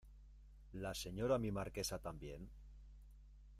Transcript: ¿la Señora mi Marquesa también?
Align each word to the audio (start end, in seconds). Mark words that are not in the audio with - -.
¿la 0.73 0.95
Señora 0.95 1.37
mi 1.37 1.51
Marquesa 1.51 1.99
también? 1.99 2.49